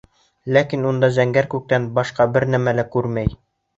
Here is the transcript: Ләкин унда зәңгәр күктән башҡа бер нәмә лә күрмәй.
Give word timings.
Ләкин 0.55 0.87
унда 0.91 1.09
зәңгәр 1.19 1.49
күктән 1.55 1.87
башҡа 1.99 2.27
бер 2.39 2.47
нәмә 2.55 2.77
лә 2.79 2.87
күрмәй. 2.97 3.31